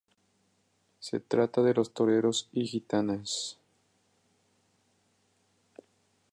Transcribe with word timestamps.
Se 0.99 1.19
trata 1.19 1.61
de 1.61 1.75
los 1.75 1.93
toreros 1.93 2.49
y 2.51 2.65
gitanas. 2.65 3.59